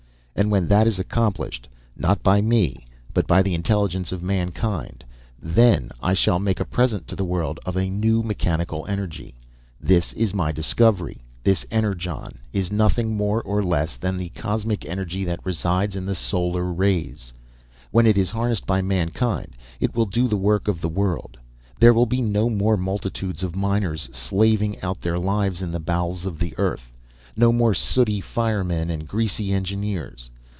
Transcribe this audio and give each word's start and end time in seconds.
And 0.33 0.49
when 0.49 0.69
that 0.69 0.87
is 0.87 0.97
accomplished, 0.97 1.67
not 1.95 2.23
by 2.23 2.41
me 2.41 2.87
but 3.13 3.27
by 3.27 3.43
the 3.43 3.53
intelligence 3.53 4.11
of 4.13 4.23
mankind, 4.23 5.03
then 5.39 5.91
I 6.01 6.13
shall 6.15 6.39
make 6.39 6.59
a 6.61 6.65
present 6.65 7.05
to 7.09 7.15
the 7.17 7.25
world 7.25 7.59
of 7.63 7.75
a 7.75 7.89
new 7.89 8.23
mechanical 8.23 8.83
energy. 8.87 9.35
This 9.79 10.13
is 10.13 10.33
my 10.33 10.51
discovery. 10.53 11.21
This 11.43 11.63
Energon 11.69 12.39
is 12.53 12.71
nothing 12.71 13.15
more 13.15 13.43
nor 13.45 13.61
less 13.61 13.97
than 13.97 14.17
the 14.17 14.29
cosmic 14.29 14.83
energy 14.85 15.23
that 15.25 15.45
resides 15.45 15.95
in 15.97 16.05
the 16.07 16.15
solar 16.15 16.73
rays. 16.73 17.33
When 17.91 18.07
it 18.07 18.17
is 18.17 18.31
harnessed 18.31 18.65
by 18.65 18.81
mankind 18.81 19.55
it 19.81 19.93
will 19.95 20.07
do 20.07 20.27
the 20.29 20.37
work 20.37 20.67
of 20.69 20.81
the 20.81 20.89
world. 20.89 21.37
There 21.77 21.93
will 21.93 22.07
be 22.07 22.21
no 22.21 22.49
more 22.49 22.77
multitudes 22.77 23.43
of 23.43 23.55
miners 23.55 24.09
slaving 24.13 24.81
out 24.81 25.01
their 25.01 25.19
lives 25.19 25.61
in 25.61 25.71
the 25.71 25.79
bowels 25.81 26.25
of 26.25 26.39
the 26.39 26.57
earth, 26.57 26.87
no 27.33 27.53
more 27.53 27.73
sooty 27.73 28.19
firemen 28.19 28.89
and 28.89 29.07
greasy 29.07 29.53
engineers. 29.53 30.29